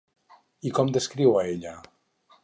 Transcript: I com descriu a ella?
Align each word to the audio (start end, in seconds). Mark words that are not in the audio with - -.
I 0.69 0.71
com 0.79 0.89
descriu 0.95 1.37
a 1.41 1.43
ella? 1.51 1.75